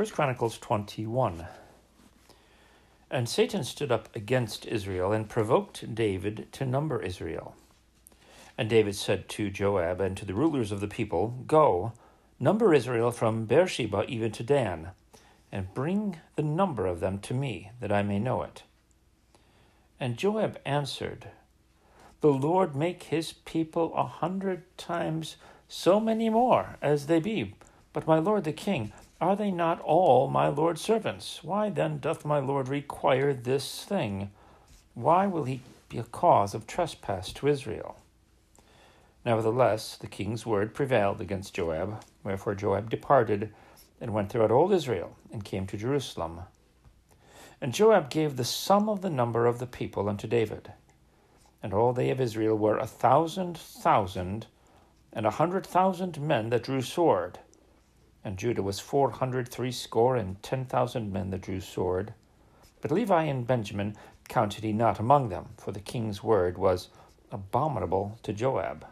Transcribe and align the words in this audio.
1 0.00 0.08
Chronicles 0.08 0.56
21. 0.56 1.46
And 3.10 3.28
Satan 3.28 3.62
stood 3.62 3.92
up 3.92 4.08
against 4.16 4.64
Israel 4.64 5.12
and 5.12 5.28
provoked 5.28 5.94
David 5.94 6.48
to 6.52 6.64
number 6.64 7.02
Israel. 7.02 7.54
And 8.56 8.70
David 8.70 8.96
said 8.96 9.28
to 9.28 9.50
Joab 9.50 10.00
and 10.00 10.16
to 10.16 10.24
the 10.24 10.32
rulers 10.32 10.72
of 10.72 10.80
the 10.80 10.88
people, 10.88 11.44
Go, 11.46 11.92
number 12.38 12.72
Israel 12.72 13.10
from 13.10 13.44
Beersheba 13.44 14.06
even 14.08 14.32
to 14.32 14.42
Dan, 14.42 14.92
and 15.52 15.74
bring 15.74 16.16
the 16.34 16.42
number 16.42 16.86
of 16.86 17.00
them 17.00 17.18
to 17.18 17.34
me, 17.34 17.70
that 17.80 17.92
I 17.92 18.02
may 18.02 18.18
know 18.18 18.40
it. 18.40 18.62
And 20.00 20.16
Joab 20.16 20.58
answered, 20.64 21.26
The 22.22 22.32
Lord 22.32 22.74
make 22.74 23.02
his 23.02 23.34
people 23.34 23.92
a 23.94 24.06
hundred 24.06 24.62
times 24.78 25.36
so 25.68 26.00
many 26.00 26.30
more 26.30 26.78
as 26.80 27.04
they 27.04 27.20
be. 27.20 27.52
But 27.92 28.06
my 28.06 28.18
lord 28.18 28.44
the 28.44 28.52
king, 28.52 28.92
are 29.20 29.36
they 29.36 29.50
not 29.50 29.80
all 29.82 30.28
my 30.28 30.48
Lord's 30.48 30.80
servants? 30.80 31.44
Why 31.44 31.68
then 31.68 31.98
doth 31.98 32.24
my 32.24 32.38
Lord 32.38 32.68
require 32.68 33.34
this 33.34 33.84
thing? 33.84 34.30
Why 34.94 35.26
will 35.26 35.44
he 35.44 35.60
be 35.90 35.98
a 35.98 36.04
cause 36.04 36.54
of 36.54 36.66
trespass 36.66 37.30
to 37.34 37.48
Israel? 37.48 37.98
Nevertheless, 39.26 39.98
the 39.98 40.06
king's 40.06 40.46
word 40.46 40.72
prevailed 40.72 41.20
against 41.20 41.52
Joab, 41.52 42.02
wherefore 42.24 42.54
Joab 42.54 42.88
departed 42.88 43.52
and 44.00 44.14
went 44.14 44.30
throughout 44.30 44.50
all 44.50 44.72
Israel 44.72 45.14
and 45.30 45.44
came 45.44 45.66
to 45.66 45.76
Jerusalem. 45.76 46.40
And 47.60 47.74
Joab 47.74 48.08
gave 48.08 48.36
the 48.36 48.44
sum 48.44 48.88
of 48.88 49.02
the 49.02 49.10
number 49.10 49.46
of 49.46 49.58
the 49.58 49.66
people 49.66 50.08
unto 50.08 50.26
David. 50.26 50.72
And 51.62 51.74
all 51.74 51.92
they 51.92 52.08
of 52.08 52.22
Israel 52.22 52.56
were 52.56 52.78
a 52.78 52.86
thousand 52.86 53.58
thousand, 53.58 54.46
and 55.12 55.26
a 55.26 55.32
hundred 55.32 55.66
thousand 55.66 56.18
men 56.18 56.48
that 56.48 56.62
drew 56.62 56.80
sword 56.80 57.40
and 58.24 58.36
Judah 58.36 58.62
was 58.62 58.80
four 58.80 59.10
hundred 59.10 59.48
threescore 59.48 60.16
and 60.16 60.42
ten 60.42 60.64
thousand 60.64 61.12
men 61.12 61.30
that 61.30 61.42
drew 61.42 61.60
sword. 61.60 62.14
But 62.80 62.90
Levi 62.90 63.24
and 63.24 63.46
Benjamin 63.46 63.96
counted 64.28 64.64
he 64.64 64.72
not 64.72 64.98
among 64.98 65.28
them, 65.28 65.50
for 65.56 65.72
the 65.72 65.80
king's 65.80 66.22
word 66.22 66.56
was 66.56 66.88
abominable 67.32 68.18
to 68.22 68.32
Joab. 68.32 68.86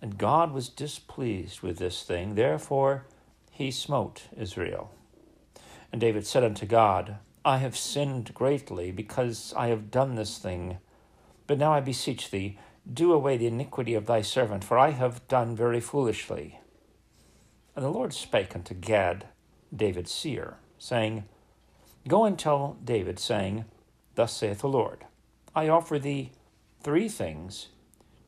And 0.00 0.18
God 0.18 0.52
was 0.52 0.68
displeased 0.68 1.60
with 1.60 1.78
this 1.78 2.02
thing, 2.02 2.34
therefore 2.34 3.04
he 3.50 3.70
smote 3.70 4.24
Israel. 4.36 4.92
And 5.90 6.00
David 6.00 6.26
said 6.26 6.44
unto 6.44 6.66
God, 6.66 7.16
I 7.44 7.58
have 7.58 7.76
sinned 7.76 8.34
greatly, 8.34 8.92
because 8.92 9.54
I 9.56 9.68
have 9.68 9.90
done 9.90 10.14
this 10.14 10.38
thing. 10.38 10.78
But 11.46 11.58
now 11.58 11.72
I 11.72 11.80
beseech 11.80 12.30
thee, 12.30 12.58
do 12.92 13.12
away 13.12 13.36
the 13.36 13.46
iniquity 13.46 13.94
of 13.94 14.06
thy 14.06 14.22
servant, 14.22 14.62
for 14.62 14.78
I 14.78 14.90
have 14.90 15.26
done 15.28 15.56
very 15.56 15.80
foolishly. 15.80 16.60
And 17.78 17.84
the 17.84 17.90
Lord 17.90 18.12
spake 18.12 18.56
unto 18.56 18.74
Gad, 18.74 19.26
David's 19.72 20.10
seer, 20.10 20.56
saying, 20.80 21.28
Go 22.08 22.24
and 22.24 22.36
tell 22.36 22.76
David, 22.84 23.20
saying, 23.20 23.66
Thus 24.16 24.36
saith 24.36 24.62
the 24.62 24.68
Lord, 24.68 25.04
I 25.54 25.68
offer 25.68 25.96
thee 25.96 26.32
three 26.82 27.08
things, 27.08 27.68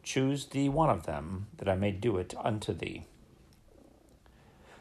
choose 0.04 0.46
thee 0.46 0.68
one 0.68 0.88
of 0.88 1.04
them, 1.04 1.48
that 1.58 1.68
I 1.68 1.74
may 1.74 1.90
do 1.90 2.16
it 2.16 2.32
unto 2.38 2.72
thee. 2.72 3.06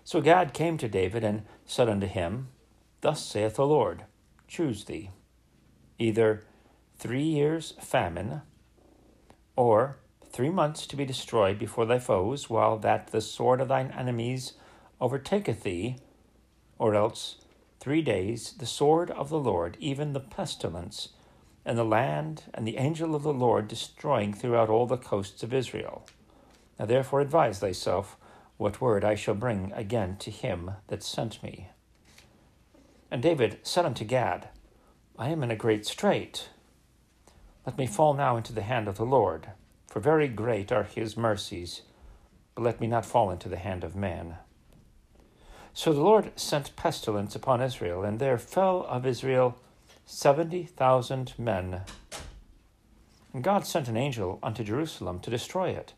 So 0.03 0.21
Gad 0.21 0.53
came 0.53 0.77
to 0.77 0.87
David 0.87 1.23
and 1.23 1.45
said 1.65 1.89
unto 1.89 2.05
him, 2.05 2.49
Thus 3.01 3.25
saith 3.25 3.55
the 3.55 3.65
Lord, 3.65 4.03
choose 4.47 4.85
thee, 4.85 5.09
either 5.97 6.43
three 6.95 7.23
years' 7.23 7.73
famine, 7.79 8.43
or 9.55 9.97
three 10.31 10.49
months 10.49 10.87
to 10.87 10.95
be 10.95 11.05
destroyed 11.05 11.57
before 11.59 11.85
thy 11.85 11.99
foes, 11.99 12.49
while 12.49 12.77
that 12.77 13.07
the 13.07 13.21
sword 13.21 13.61
of 13.61 13.67
thine 13.67 13.91
enemies 13.91 14.53
overtaketh 15.01 15.63
thee, 15.63 15.97
or 16.77 16.95
else 16.95 17.37
three 17.79 18.01
days 18.01 18.53
the 18.53 18.65
sword 18.65 19.11
of 19.11 19.29
the 19.29 19.39
Lord, 19.39 19.77
even 19.79 20.13
the 20.13 20.19
pestilence, 20.19 21.09
and 21.65 21.77
the 21.77 21.85
land, 21.85 22.43
and 22.53 22.67
the 22.67 22.77
angel 22.77 23.15
of 23.15 23.23
the 23.23 23.33
Lord 23.33 23.67
destroying 23.67 24.33
throughout 24.33 24.69
all 24.69 24.85
the 24.85 24.97
coasts 24.97 25.43
of 25.43 25.53
Israel. 25.53 26.05
Now 26.79 26.85
therefore 26.85 27.21
advise 27.21 27.59
thyself 27.59 28.17
what 28.57 28.81
word 28.81 29.03
I 29.03 29.15
shall 29.15 29.35
bring 29.35 29.71
again 29.73 30.17
to 30.17 30.31
him 30.31 30.71
that 30.87 31.03
sent 31.03 31.41
me. 31.43 31.69
And 33.11 33.21
David 33.21 33.59
said 33.63 33.85
unto 33.85 34.05
Gad, 34.05 34.49
I 35.17 35.29
am 35.29 35.43
in 35.43 35.51
a 35.51 35.55
great 35.55 35.85
strait. 35.85 36.49
Let 37.65 37.77
me 37.77 37.87
fall 37.87 38.13
now 38.13 38.37
into 38.37 38.53
the 38.53 38.61
hand 38.61 38.87
of 38.87 38.97
the 38.97 39.05
Lord, 39.05 39.49
for 39.89 39.99
very 39.99 40.27
great 40.27 40.71
are 40.71 40.83
his 40.83 41.17
mercies, 41.17 41.81
but 42.55 42.63
let 42.63 42.79
me 42.79 42.87
not 42.87 43.05
fall 43.05 43.31
into 43.31 43.49
the 43.49 43.57
hand 43.57 43.83
of 43.83 43.95
man. 43.95 44.35
So 45.73 45.93
the 45.93 46.01
Lord 46.01 46.31
sent 46.37 46.75
pestilence 46.75 47.35
upon 47.35 47.61
Israel, 47.61 48.03
and 48.03 48.19
there 48.19 48.37
fell 48.37 48.85
of 48.87 49.05
Israel 49.05 49.57
seventy 50.05 50.63
thousand 50.63 51.33
men. 51.37 51.81
And 53.33 53.43
God 53.43 53.65
sent 53.65 53.87
an 53.87 53.97
angel 53.97 54.39
unto 54.41 54.63
Jerusalem 54.63 55.19
to 55.21 55.29
destroy 55.29 55.69
it. 55.69 55.93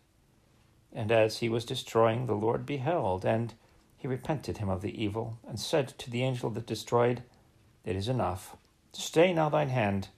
And 0.94 1.12
as 1.12 1.38
he 1.38 1.50
was 1.50 1.64
destroying, 1.66 2.28
the 2.28 2.34
Lord 2.34 2.66
beheld, 2.66 3.26
and 3.26 3.54
he 3.98 4.08
repented 4.08 4.58
him 4.58 4.70
of 4.70 4.82
the 4.82 5.02
evil, 5.02 5.38
and 5.48 5.60
said 5.60 5.90
to 6.00 6.10
the 6.10 6.24
angel 6.24 6.50
that 6.52 6.68
destroyed, 6.68 7.24
It 7.86 7.96
is 7.96 8.08
enough. 8.08 8.58
Stay 8.92 9.34
now 9.34 9.48
thine 9.48 9.70
hand. 9.70 10.10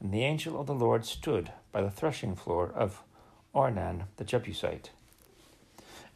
And 0.00 0.12
the 0.12 0.24
angel 0.24 0.60
of 0.60 0.66
the 0.66 0.74
Lord 0.74 1.04
stood 1.04 1.50
by 1.72 1.82
the 1.82 1.90
threshing 1.90 2.36
floor 2.36 2.72
of 2.74 3.02
Ornan 3.54 4.04
the 4.16 4.24
Jebusite. 4.24 4.90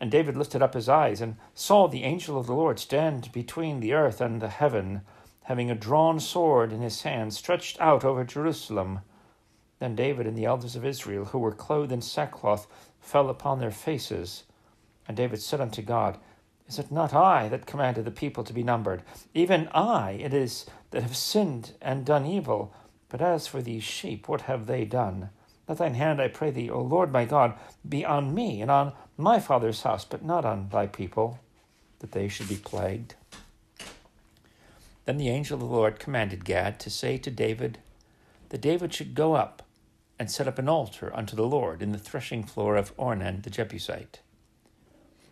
And 0.00 0.10
David 0.10 0.36
lifted 0.36 0.62
up 0.62 0.74
his 0.74 0.88
eyes 0.88 1.20
and 1.20 1.36
saw 1.54 1.86
the 1.86 2.04
angel 2.04 2.38
of 2.38 2.46
the 2.46 2.54
Lord 2.54 2.78
stand 2.78 3.30
between 3.32 3.80
the 3.80 3.92
earth 3.92 4.20
and 4.20 4.42
the 4.42 4.48
heaven, 4.48 5.02
having 5.44 5.70
a 5.70 5.76
drawn 5.76 6.18
sword 6.18 6.72
in 6.72 6.80
his 6.80 7.02
hand, 7.02 7.32
stretched 7.32 7.80
out 7.80 8.04
over 8.04 8.24
Jerusalem. 8.24 9.00
Then 9.78 9.94
David 9.94 10.26
and 10.26 10.36
the 10.36 10.44
elders 10.44 10.76
of 10.76 10.84
Israel, 10.84 11.26
who 11.26 11.38
were 11.38 11.52
clothed 11.52 11.92
in 11.92 12.02
sackcloth, 12.02 12.66
fell 13.00 13.28
upon 13.28 13.58
their 13.60 13.70
faces. 13.70 14.44
And 15.06 15.16
David 15.16 15.40
said 15.40 15.60
unto 15.60 15.82
God, 15.82 16.18
Is 16.68 16.78
it 16.78 16.90
not 16.90 17.14
I 17.14 17.48
that 17.48 17.66
commanded 17.66 18.04
the 18.04 18.10
people 18.10 18.44
to 18.44 18.52
be 18.52 18.62
numbered? 18.62 19.02
Even 19.34 19.68
I 19.68 20.12
it 20.12 20.32
is 20.32 20.66
that 20.90 21.02
have 21.02 21.16
sinned 21.16 21.72
and 21.80 22.04
done 22.04 22.26
evil. 22.26 22.72
But 23.12 23.20
as 23.20 23.46
for 23.46 23.60
these 23.60 23.84
sheep, 23.84 24.26
what 24.26 24.40
have 24.42 24.64
they 24.64 24.86
done? 24.86 25.28
Let 25.68 25.76
thine 25.76 25.92
hand, 25.94 26.18
I 26.18 26.28
pray 26.28 26.50
thee, 26.50 26.70
O 26.70 26.80
Lord 26.80 27.12
my 27.12 27.26
God, 27.26 27.52
be 27.86 28.06
on 28.06 28.34
me 28.34 28.62
and 28.62 28.70
on 28.70 28.94
my 29.18 29.38
father's 29.38 29.82
house, 29.82 30.06
but 30.06 30.24
not 30.24 30.46
on 30.46 30.70
thy 30.70 30.86
people, 30.86 31.38
that 31.98 32.12
they 32.12 32.26
should 32.26 32.48
be 32.48 32.56
plagued. 32.56 33.14
Then 35.04 35.18
the 35.18 35.28
angel 35.28 35.56
of 35.56 35.60
the 35.60 35.66
Lord 35.66 35.98
commanded 35.98 36.46
Gad 36.46 36.80
to 36.80 36.88
say 36.88 37.18
to 37.18 37.30
David 37.30 37.80
that 38.48 38.62
David 38.62 38.94
should 38.94 39.14
go 39.14 39.34
up 39.34 39.62
and 40.18 40.30
set 40.30 40.48
up 40.48 40.58
an 40.58 40.68
altar 40.68 41.14
unto 41.14 41.36
the 41.36 41.46
Lord 41.46 41.82
in 41.82 41.92
the 41.92 41.98
threshing 41.98 42.42
floor 42.42 42.76
of 42.76 42.96
Ornan 42.96 43.42
the 43.42 43.50
Jebusite. 43.50 44.20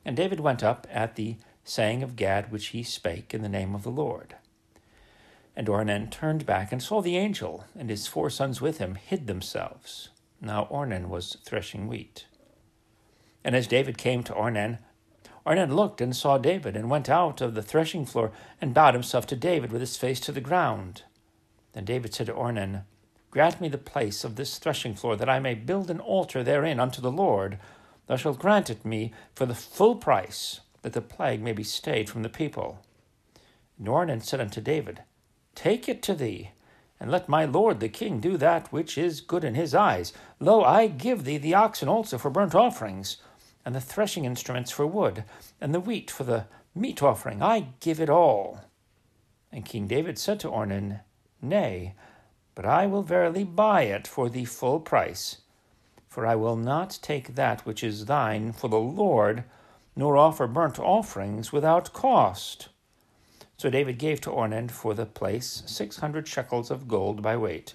And 0.04 0.18
David 0.18 0.40
went 0.40 0.62
up 0.62 0.86
at 0.90 1.16
the 1.16 1.36
saying 1.64 2.02
of 2.02 2.16
Gad 2.16 2.52
which 2.52 2.68
he 2.68 2.82
spake 2.82 3.32
in 3.32 3.40
the 3.40 3.48
name 3.48 3.74
of 3.74 3.84
the 3.84 3.90
Lord. 3.90 4.34
And 5.60 5.68
Ornan 5.68 6.10
turned 6.10 6.46
back 6.46 6.72
and 6.72 6.82
saw 6.82 7.02
the 7.02 7.18
angel, 7.18 7.66
and 7.78 7.90
his 7.90 8.06
four 8.06 8.30
sons 8.30 8.62
with 8.62 8.78
him 8.78 8.94
hid 8.94 9.26
themselves. 9.26 10.08
Now 10.40 10.66
Ornan 10.70 11.08
was 11.08 11.36
threshing 11.44 11.86
wheat. 11.86 12.24
And 13.44 13.54
as 13.54 13.66
David 13.66 13.98
came 13.98 14.22
to 14.22 14.32
Ornan, 14.32 14.78
Ornan 15.44 15.74
looked 15.74 16.00
and 16.00 16.16
saw 16.16 16.38
David, 16.38 16.76
and 16.76 16.88
went 16.88 17.10
out 17.10 17.42
of 17.42 17.54
the 17.54 17.62
threshing 17.62 18.06
floor, 18.06 18.32
and 18.58 18.72
bowed 18.72 18.94
himself 18.94 19.26
to 19.26 19.36
David 19.36 19.70
with 19.70 19.82
his 19.82 19.98
face 19.98 20.18
to 20.20 20.32
the 20.32 20.40
ground. 20.40 21.02
Then 21.74 21.84
David 21.84 22.14
said 22.14 22.28
to 22.28 22.32
Ornan, 22.32 22.84
Grant 23.30 23.60
me 23.60 23.68
the 23.68 23.76
place 23.76 24.24
of 24.24 24.36
this 24.36 24.56
threshing 24.56 24.94
floor, 24.94 25.14
that 25.14 25.28
I 25.28 25.40
may 25.40 25.52
build 25.52 25.90
an 25.90 26.00
altar 26.00 26.42
therein 26.42 26.80
unto 26.80 27.02
the 27.02 27.12
Lord. 27.12 27.58
Thou 28.06 28.16
shalt 28.16 28.38
grant 28.38 28.70
it 28.70 28.86
me 28.86 29.12
for 29.34 29.44
the 29.44 29.54
full 29.54 29.96
price, 29.96 30.60
that 30.80 30.94
the 30.94 31.02
plague 31.02 31.42
may 31.42 31.52
be 31.52 31.64
stayed 31.64 32.08
from 32.08 32.22
the 32.22 32.30
people. 32.30 32.78
And 33.78 33.88
Ornan 33.88 34.22
said 34.22 34.40
unto 34.40 34.62
David, 34.62 35.02
Take 35.54 35.88
it 35.88 36.02
to 36.04 36.14
thee, 36.14 36.50
and 36.98 37.10
let 37.10 37.28
my 37.28 37.44
lord 37.44 37.80
the 37.80 37.88
king 37.88 38.20
do 38.20 38.36
that 38.36 38.72
which 38.72 38.96
is 38.96 39.20
good 39.20 39.44
in 39.44 39.54
his 39.54 39.74
eyes. 39.74 40.12
Lo, 40.38 40.62
I 40.62 40.86
give 40.86 41.24
thee 41.24 41.38
the 41.38 41.54
oxen 41.54 41.88
also 41.88 42.18
for 42.18 42.30
burnt 42.30 42.54
offerings 42.54 43.16
and 43.64 43.74
the 43.74 43.80
threshing 43.80 44.24
instruments 44.24 44.70
for 44.70 44.86
wood, 44.86 45.24
and 45.60 45.74
the 45.74 45.80
wheat 45.80 46.10
for 46.10 46.24
the 46.24 46.46
meat 46.74 47.02
offering. 47.02 47.42
I 47.42 47.68
give 47.80 48.00
it 48.00 48.08
all. 48.08 48.60
And 49.52 49.64
King 49.64 49.86
David 49.86 50.18
said 50.18 50.40
to 50.40 50.48
Ornan, 50.48 51.00
Nay, 51.42 51.94
but 52.54 52.64
I 52.64 52.86
will 52.86 53.02
verily 53.02 53.44
buy 53.44 53.82
it 53.82 54.06
for 54.06 54.28
the 54.28 54.44
full 54.44 54.80
price. 54.80 55.38
For 56.08 56.26
I 56.26 56.34
will 56.34 56.56
not 56.56 56.98
take 57.02 57.34
that 57.34 57.64
which 57.66 57.84
is 57.84 58.06
thine 58.06 58.52
for 58.52 58.68
the 58.68 58.78
Lord, 58.78 59.44
nor 59.94 60.16
offer 60.16 60.46
burnt 60.46 60.78
offerings 60.78 61.52
without 61.52 61.92
cost. 61.92 62.68
So 63.60 63.68
David 63.68 63.98
gave 63.98 64.22
to 64.22 64.30
Ornan 64.30 64.70
for 64.70 64.94
the 64.94 65.04
place 65.04 65.62
six 65.66 65.98
hundred 65.98 66.26
shekels 66.26 66.70
of 66.70 66.88
gold 66.88 67.20
by 67.20 67.36
weight. 67.36 67.74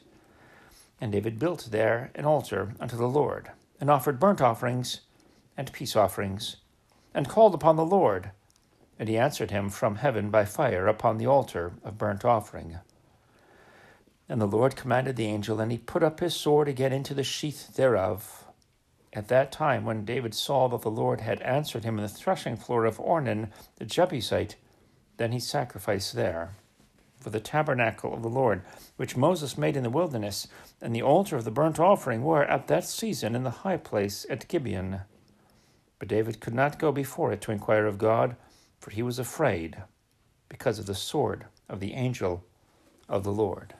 And 0.99 1.11
David 1.11 1.37
built 1.37 1.67
there 1.69 2.09
an 2.15 2.25
altar 2.25 2.73
unto 2.79 2.97
the 2.97 3.07
Lord, 3.07 3.51
and 3.79 3.87
offered 3.87 4.19
burnt 4.19 4.41
offerings 4.41 5.01
and 5.55 5.71
peace 5.71 5.95
offerings, 5.95 6.55
and 7.13 7.29
called 7.29 7.53
upon 7.53 7.75
the 7.75 7.85
Lord. 7.85 8.31
And 8.97 9.07
he 9.07 9.15
answered 9.15 9.51
him 9.51 9.69
from 9.69 9.97
heaven 9.97 10.31
by 10.31 10.43
fire 10.45 10.87
upon 10.87 11.19
the 11.19 11.27
altar 11.27 11.73
of 11.83 11.99
burnt 11.99 12.25
offering. 12.25 12.79
And 14.27 14.41
the 14.41 14.47
Lord 14.47 14.75
commanded 14.75 15.17
the 15.17 15.27
angel, 15.27 15.59
and 15.59 15.71
he 15.71 15.77
put 15.77 16.01
up 16.01 16.19
his 16.19 16.35
sword 16.35 16.67
again 16.67 16.93
into 16.93 17.13
the 17.13 17.23
sheath 17.23 17.75
thereof. 17.75 18.45
At 19.13 19.27
that 19.27 19.51
time, 19.51 19.85
when 19.85 20.03
David 20.03 20.33
saw 20.33 20.67
that 20.69 20.81
the 20.81 20.89
Lord 20.89 21.21
had 21.21 21.43
answered 21.43 21.83
him 21.83 21.99
in 21.99 22.01
the 22.01 22.09
threshing 22.09 22.57
floor 22.57 22.85
of 22.85 22.97
Ornan 22.97 23.51
the 23.75 23.85
Jebusite, 23.85 24.55
then 25.17 25.31
he 25.31 25.39
sacrificed 25.39 26.15
there. 26.15 26.51
For 27.19 27.29
the 27.29 27.39
tabernacle 27.39 28.13
of 28.13 28.21
the 28.21 28.29
Lord, 28.29 28.61
which 28.97 29.17
Moses 29.17 29.57
made 29.57 29.75
in 29.75 29.83
the 29.83 29.89
wilderness, 29.89 30.47
and 30.81 30.95
the 30.95 31.01
altar 31.01 31.35
of 31.35 31.43
the 31.43 31.51
burnt 31.51 31.79
offering 31.79 32.23
were 32.23 32.43
at 32.43 32.67
that 32.67 32.85
season 32.85 33.35
in 33.35 33.43
the 33.43 33.49
high 33.49 33.77
place 33.77 34.25
at 34.29 34.47
Gibeon. 34.47 35.01
But 35.97 36.07
David 36.07 36.39
could 36.39 36.53
not 36.53 36.77
go 36.77 36.91
before 36.91 37.31
it 37.31 37.41
to 37.41 37.51
inquire 37.51 37.87
of 37.87 37.97
God, 37.97 38.35
for 38.79 38.91
he 38.91 39.01
was 39.01 39.17
afraid, 39.17 39.77
because 40.49 40.77
of 40.77 40.85
the 40.85 40.93
sword 40.93 41.45
of 41.67 41.79
the 41.79 41.93
angel 41.93 42.43
of 43.09 43.23
the 43.23 43.31
Lord. 43.31 43.73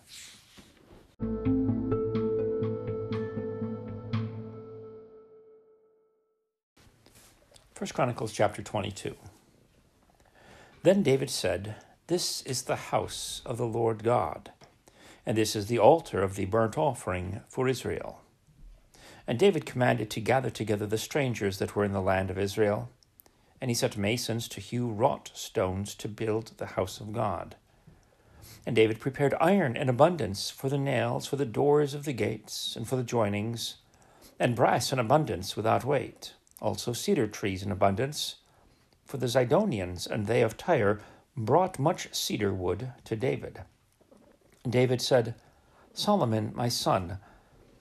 First 7.75 7.93
Chronicles 7.93 8.31
chapter 8.31 8.63
22. 8.63 9.15
Then 10.85 11.01
David 11.01 11.31
said, 11.31 11.77
This 12.05 12.43
is 12.43 12.61
the 12.61 12.75
house 12.75 13.41
of 13.43 13.57
the 13.57 13.65
Lord 13.65 14.03
God, 14.03 14.51
and 15.25 15.35
this 15.35 15.55
is 15.55 15.65
the 15.65 15.79
altar 15.79 16.21
of 16.21 16.35
the 16.35 16.45
burnt 16.45 16.77
offering 16.77 17.41
for 17.49 17.67
Israel. 17.67 18.21
And 19.25 19.39
David 19.39 19.65
commanded 19.65 20.11
to 20.11 20.21
gather 20.21 20.51
together 20.51 20.85
the 20.85 20.99
strangers 20.99 21.57
that 21.57 21.75
were 21.75 21.85
in 21.85 21.91
the 21.91 22.03
land 22.03 22.29
of 22.29 22.37
Israel, 22.37 22.91
and 23.59 23.71
he 23.71 23.73
set 23.73 23.97
masons 23.97 24.47
to 24.49 24.61
hew 24.61 24.87
wrought 24.87 25.31
stones 25.33 25.95
to 25.95 26.07
build 26.07 26.51
the 26.57 26.77
house 26.77 26.99
of 26.99 27.13
God. 27.13 27.55
And 28.63 28.75
David 28.75 28.99
prepared 28.99 29.33
iron 29.41 29.75
in 29.75 29.89
abundance 29.89 30.51
for 30.51 30.69
the 30.69 30.77
nails, 30.77 31.25
for 31.25 31.35
the 31.35 31.47
doors 31.47 31.95
of 31.95 32.05
the 32.05 32.13
gates, 32.13 32.75
and 32.75 32.87
for 32.87 32.95
the 32.95 33.03
joinings, 33.03 33.77
and 34.39 34.55
brass 34.55 34.93
in 34.93 34.99
abundance 34.99 35.57
without 35.57 35.83
weight, 35.83 36.35
also 36.61 36.93
cedar 36.93 37.25
trees 37.25 37.63
in 37.63 37.71
abundance. 37.71 38.35
For 39.05 39.17
the 39.17 39.27
Zidonians 39.27 40.07
and 40.07 40.27
they 40.27 40.41
of 40.41 40.57
Tyre 40.57 40.99
brought 41.37 41.79
much 41.79 42.13
cedar 42.13 42.53
wood 42.53 42.91
to 43.03 43.15
David. 43.15 43.61
David 44.67 45.01
said, 45.01 45.35
Solomon, 45.93 46.51
my 46.55 46.69
son, 46.69 47.19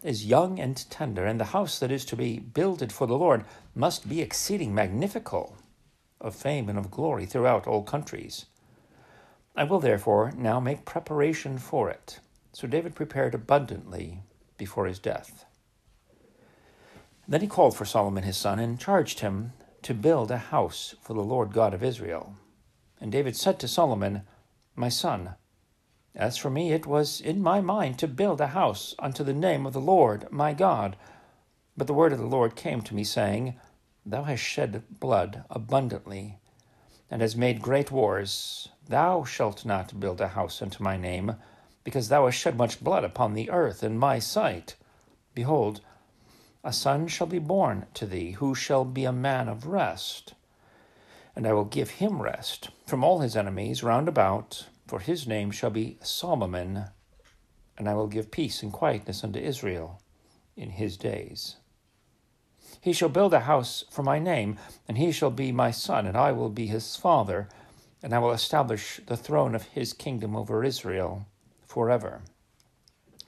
is 0.02 0.26
young 0.26 0.60
and 0.60 0.88
tender, 0.90 1.24
and 1.24 1.40
the 1.40 1.46
house 1.46 1.78
that 1.78 1.90
is 1.90 2.04
to 2.04 2.16
be 2.16 2.38
builded 2.38 2.92
for 2.92 3.06
the 3.06 3.16
Lord 3.16 3.44
must 3.74 4.08
be 4.08 4.20
exceeding 4.20 4.74
magnifical, 4.74 5.56
of 6.20 6.34
fame 6.34 6.68
and 6.68 6.78
of 6.78 6.90
glory 6.90 7.24
throughout 7.26 7.66
all 7.66 7.82
countries. 7.82 8.46
I 9.56 9.64
will 9.64 9.80
therefore 9.80 10.32
now 10.36 10.60
make 10.60 10.84
preparation 10.84 11.58
for 11.58 11.88
it. 11.88 12.20
So 12.52 12.68
David 12.68 12.94
prepared 12.94 13.34
abundantly 13.34 14.20
before 14.58 14.86
his 14.86 14.98
death. 14.98 15.44
Then 17.26 17.40
he 17.40 17.46
called 17.46 17.76
for 17.76 17.84
Solomon 17.84 18.24
his 18.24 18.36
son 18.36 18.58
and 18.58 18.78
charged 18.78 19.20
him 19.20 19.52
to 19.84 19.94
build 19.94 20.30
a 20.30 20.38
house 20.38 20.94
for 21.02 21.14
the 21.14 21.22
Lord 21.22 21.52
God 21.52 21.74
of 21.74 21.84
Israel. 21.84 22.34
And 23.00 23.12
David 23.12 23.36
said 23.36 23.58
to 23.60 23.68
Solomon, 23.68 24.22
My 24.74 24.88
son, 24.88 25.34
as 26.14 26.36
for 26.36 26.48
me, 26.48 26.72
it 26.72 26.86
was 26.86 27.20
in 27.20 27.42
my 27.42 27.60
mind 27.60 27.98
to 27.98 28.08
build 28.08 28.40
a 28.40 28.48
house 28.48 28.94
unto 28.98 29.22
the 29.22 29.34
name 29.34 29.66
of 29.66 29.72
the 29.72 29.80
Lord 29.80 30.30
my 30.30 30.54
God. 30.54 30.96
But 31.76 31.86
the 31.86 31.94
word 31.94 32.12
of 32.12 32.18
the 32.18 32.26
Lord 32.26 32.56
came 32.56 32.80
to 32.82 32.94
me, 32.94 33.04
saying, 33.04 33.56
Thou 34.06 34.22
hast 34.22 34.42
shed 34.42 34.84
blood 35.00 35.44
abundantly, 35.50 36.38
and 37.10 37.20
hast 37.20 37.36
made 37.36 37.60
great 37.60 37.90
wars. 37.90 38.68
Thou 38.88 39.24
shalt 39.24 39.64
not 39.66 39.98
build 40.00 40.20
a 40.20 40.28
house 40.28 40.62
unto 40.62 40.82
my 40.82 40.96
name, 40.96 41.36
because 41.82 42.08
thou 42.08 42.24
hast 42.24 42.38
shed 42.38 42.56
much 42.56 42.82
blood 42.82 43.04
upon 43.04 43.34
the 43.34 43.50
earth 43.50 43.82
in 43.82 43.98
my 43.98 44.18
sight. 44.18 44.76
Behold, 45.34 45.80
a 46.64 46.72
son 46.72 47.06
shall 47.06 47.26
be 47.26 47.38
born 47.38 47.86
to 47.94 48.06
thee, 48.06 48.32
who 48.32 48.54
shall 48.54 48.84
be 48.84 49.04
a 49.04 49.12
man 49.12 49.48
of 49.48 49.66
rest. 49.66 50.34
And 51.36 51.46
I 51.46 51.52
will 51.52 51.64
give 51.64 51.90
him 51.90 52.22
rest 52.22 52.70
from 52.86 53.04
all 53.04 53.20
his 53.20 53.36
enemies 53.36 53.82
round 53.82 54.08
about 54.08 54.66
for 54.86 55.00
his 55.00 55.26
name 55.26 55.50
shall 55.50 55.70
be 55.70 55.98
Solomon, 56.02 56.84
and 57.78 57.88
I 57.88 57.94
will 57.94 58.06
give 58.06 58.30
peace 58.30 58.62
and 58.62 58.72
quietness 58.72 59.24
unto 59.24 59.38
Israel 59.38 60.00
in 60.56 60.70
his 60.70 60.96
days. 60.96 61.56
He 62.80 62.92
shall 62.92 63.08
build 63.08 63.32
a 63.32 63.40
house 63.40 63.84
for 63.90 64.02
my 64.02 64.18
name, 64.18 64.58
and 64.86 64.98
he 64.98 65.10
shall 65.10 65.30
be 65.30 65.52
my 65.52 65.70
son, 65.70 66.06
and 66.06 66.16
I 66.16 66.32
will 66.32 66.50
be 66.50 66.66
his 66.66 66.96
father, 66.96 67.48
and 68.02 68.14
I 68.14 68.18
will 68.18 68.32
establish 68.32 69.00
the 69.06 69.16
throne 69.16 69.54
of 69.54 69.64
his 69.64 69.94
kingdom 69.94 70.36
over 70.36 70.62
Israel 70.62 71.26
forever. 71.66 72.22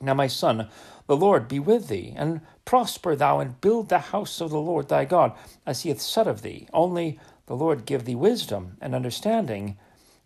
Now, 0.01 0.15
my 0.15 0.27
son, 0.27 0.69
the 1.07 1.17
Lord 1.17 1.49
be 1.49 1.59
with 1.59 1.89
thee, 1.89 2.13
and 2.17 2.41
prosper 2.65 3.17
thou, 3.17 3.41
and 3.41 3.61
build 3.61 3.89
the 3.89 3.99
house 3.99 4.41
of 4.41 4.51
the 4.51 4.61
Lord 4.61 4.89
thy 4.89 5.05
God, 5.05 5.33
as 5.65 5.83
he 5.83 5.89
hath 5.89 6.01
said 6.01 6.27
of 6.27 6.43
thee. 6.43 6.69
Only 6.73 7.19
the 7.47 7.57
Lord 7.57 7.87
give 7.87 8.05
thee 8.05 8.15
wisdom 8.15 8.77
and 8.81 8.95
understanding 8.95 9.79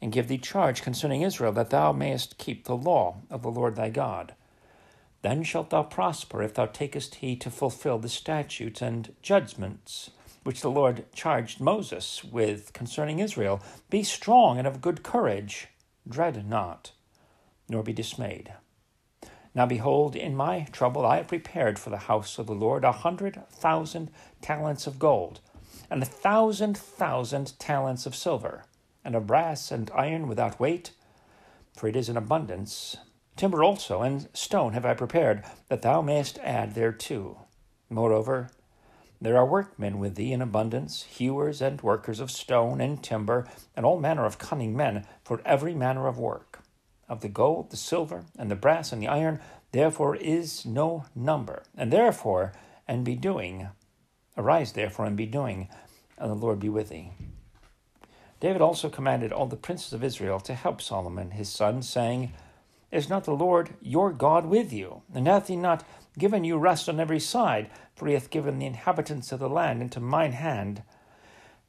and 0.03 0.13
give 0.13 0.29
thee 0.29 0.39
charge 0.39 0.83
concerning 0.83 1.23
Israel, 1.23 1.53
that 1.53 1.71
thou 1.71 1.93
mayest 1.93 2.39
keep 2.39 2.65
the 2.65 2.77
law 2.77 3.17
of 3.31 3.43
the 3.43 3.51
Lord 3.51 3.77
thy 3.77 3.91
God. 3.91 4.35
Then 5.23 5.43
shalt 5.43 5.71
thou 5.71 5.83
prosper 5.83 6.43
if 6.43 6.55
thou 6.55 6.67
takest 6.67 7.17
heed 7.17 7.41
to 7.43 7.51
fulfill 7.51 7.99
the 7.99 8.09
statutes 8.09 8.81
and 8.81 9.15
judgments 9.21 10.11
which 10.43 10.63
the 10.63 10.71
Lord 10.71 11.05
charged 11.13 11.61
Moses 11.61 12.25
with 12.25 12.73
concerning 12.73 13.19
Israel. 13.19 13.63
Be 13.91 14.03
strong 14.03 14.59
and 14.59 14.67
of 14.67 14.81
good 14.81 15.03
courage, 15.03 15.69
dread 16.09 16.49
not, 16.49 16.93
nor 17.69 17.83
be 17.83 17.93
dismayed. 17.93 18.55
Now 19.55 19.67
behold, 19.67 20.15
in 20.15 20.37
my 20.37 20.67
trouble 20.73 21.05
I 21.05 21.17
have 21.17 21.29
prepared 21.29 21.79
for 21.79 21.91
the 21.91 21.97
house 21.97 22.39
of 22.39 22.47
the 22.47 22.55
Lord 22.55 22.85
a 22.85 22.93
hundred 22.93 23.41
thousand 23.51 24.11
talents 24.41 24.87
of 24.87 24.99
gold, 24.99 25.41
and 25.91 26.03
a 26.03 26.07
thousand 26.07 26.79
thousand 26.79 27.59
talents 27.59 28.07
of 28.07 28.15
silver 28.15 28.65
and 29.05 29.15
of 29.15 29.27
brass 29.27 29.71
and 29.73 29.91
iron 29.93 30.29
without 30.29 30.61
weight, 30.61 30.93
for 31.77 31.89
it 31.89 31.97
is 31.97 32.09
in 32.09 32.17
abundance. 32.17 32.97
Timber 33.37 33.65
also 33.65 34.03
and 34.03 34.29
stone 34.35 34.73
have 34.75 34.85
I 34.85 34.95
prepared, 34.95 35.45
that 35.69 35.83
thou 35.83 36.03
mayest 36.03 36.39
add 36.41 36.75
thereto. 36.75 37.47
Moreover, 37.89 38.51
there 39.21 39.37
are 39.37 39.47
workmen 39.47 39.99
with 39.99 40.15
thee 40.15 40.33
in 40.33 40.43
abundance, 40.43 41.03
hewers 41.05 41.61
and 41.61 41.81
workers 41.83 42.21
of 42.21 42.31
stone 42.31 42.81
and 42.81 43.03
timber, 43.03 43.47
and 43.75 43.85
all 43.85 43.99
manner 43.99 44.25
of 44.25 44.39
cunning 44.39 44.77
men 44.77 45.07
for 45.25 45.43
every 45.45 45.75
manner 45.75 46.07
of 46.07 46.19
work. 46.19 46.50
Of 47.11 47.21
the 47.21 47.29
gold, 47.29 47.71
the 47.71 47.77
silver, 47.77 48.25
and 48.39 48.51
the 48.51 48.55
brass, 48.55 48.93
and 48.93 49.03
the 49.03 49.09
iron, 49.09 49.41
therefore 49.73 50.15
is 50.15 50.65
no 50.65 51.07
number. 51.15 51.65
And 51.77 51.93
therefore, 51.93 52.53
and 52.87 53.05
be 53.05 53.17
doing. 53.17 53.69
Arise 54.37 54.73
therefore, 54.73 55.07
and 55.07 55.17
be 55.17 55.27
doing, 55.27 55.69
and 56.17 56.31
the 56.31 56.37
Lord 56.37 56.61
be 56.61 56.69
with 56.69 56.91
thee. 56.91 57.11
David 58.39 58.63
also 58.63 58.89
commanded 58.89 59.33
all 59.33 59.47
the 59.47 59.57
princes 59.57 59.93
of 59.93 60.05
Israel 60.05 60.39
to 60.39 60.55
help 60.55 60.81
Solomon 60.81 61.33
his 61.33 61.49
son, 61.49 61.83
saying, 61.83 62.33
Is 62.93 63.11
not 63.11 63.25
the 63.25 63.35
Lord 63.35 63.71
your 63.83 64.13
God 64.13 64.47
with 64.47 64.73
you? 64.73 65.03
And 65.13 65.27
hath 65.27 65.49
he 65.49 65.57
not 65.57 65.85
given 66.17 66.45
you 66.45 66.59
rest 66.59 66.89
on 66.89 67.01
every 67.01 67.21
side? 67.21 67.71
For 67.97 68.07
he 68.07 68.15
hath 68.15 68.31
given 68.31 68.61
the 68.61 68.67
inhabitants 68.67 69.33
of 69.33 69.41
the 69.41 69.49
land 69.51 69.83
into 69.83 69.99
mine 69.99 70.33
hand, 70.33 70.85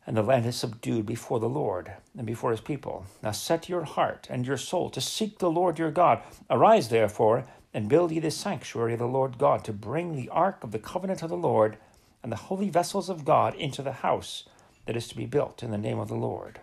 and 0.05 0.17
the 0.17 0.23
land 0.23 0.45
is 0.45 0.55
subdued 0.55 1.05
before 1.05 1.39
the 1.39 1.49
Lord 1.49 1.91
and 2.17 2.25
before 2.25 2.51
his 2.51 2.61
people. 2.61 3.05
Now 3.21 3.31
set 3.31 3.69
your 3.69 3.83
heart 3.83 4.27
and 4.29 4.45
your 4.45 4.57
soul 4.57 4.89
to 4.89 5.01
seek 5.01 5.39
the 5.39 5.51
Lord 5.51 5.77
your 5.77 5.91
God. 5.91 6.21
Arise, 6.49 6.89
therefore, 6.89 7.45
and 7.73 7.87
build 7.87 8.11
ye 8.11 8.19
the 8.19 8.31
sanctuary 8.31 8.93
of 8.93 8.99
the 8.99 9.05
Lord 9.07 9.37
God, 9.37 9.63
to 9.65 9.73
bring 9.73 10.15
the 10.15 10.29
ark 10.29 10.63
of 10.63 10.71
the 10.71 10.79
covenant 10.79 11.21
of 11.23 11.29
the 11.29 11.37
Lord 11.37 11.77
and 12.23 12.31
the 12.31 12.37
holy 12.37 12.69
vessels 12.69 13.09
of 13.09 13.25
God 13.25 13.55
into 13.55 13.81
the 13.81 13.91
house 13.91 14.45
that 14.85 14.97
is 14.97 15.07
to 15.07 15.15
be 15.15 15.25
built 15.25 15.63
in 15.63 15.71
the 15.71 15.77
name 15.77 15.99
of 15.99 16.07
the 16.07 16.15
Lord. 16.15 16.59